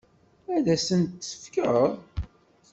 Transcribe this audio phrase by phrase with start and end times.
[0.55, 1.83] Ad asen-t-tefkeḍ?